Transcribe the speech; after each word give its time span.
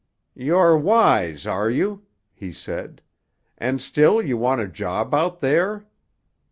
"You're 0.33 0.75
wise, 0.79 1.45
are 1.45 1.69
you?" 1.69 2.07
he 2.33 2.51
said. 2.51 3.03
"And 3.59 3.79
still 3.79 4.19
you 4.19 4.35
want 4.35 4.59
a 4.59 4.67
job 4.67 5.13
out 5.13 5.41
there? 5.41 5.85